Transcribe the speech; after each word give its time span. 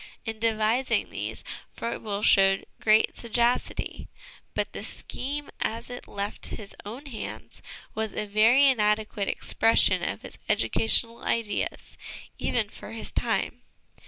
In 0.25 0.39
devising 0.39 1.11
these 1.11 1.43
Froebel 1.71 2.23
showed 2.23 2.65
great 2.79 3.15
sagacity; 3.15 4.07
but 4.55 4.73
the 4.73 4.81
scheme 4.83 5.51
as 5.59 5.91
it 5.91 6.07
left 6.07 6.47
his 6.47 6.75
own 6.83 7.05
hands 7.05 7.61
was 7.93 8.11
a 8.11 8.25
very 8.25 8.65
inadequate 8.65 9.27
expression 9.27 10.01
of 10.01 10.23
his 10.23 10.39
educational 10.49 11.23
ideas, 11.23 11.99
even 12.39 12.67
for 12.67 12.93
his 12.93 13.11
time. 13.11 13.61